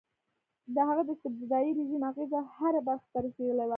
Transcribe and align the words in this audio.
د 0.75 0.77
هغه 0.89 1.03
د 1.05 1.09
استبدادي 1.15 1.71
رژیم 1.79 2.01
اغېزه 2.11 2.39
هرې 2.55 2.81
برخې 2.87 3.07
ته 3.13 3.19
رسېدلې 3.25 3.63
وه. 3.65 3.69